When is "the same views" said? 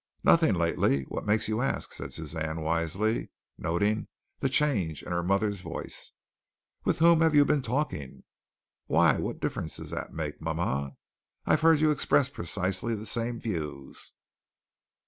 12.95-14.13